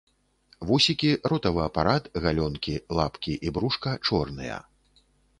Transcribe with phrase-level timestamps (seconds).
[0.67, 4.57] Вусікі, ротавы апарат, галёнкі, лапкі і брушка чорныя.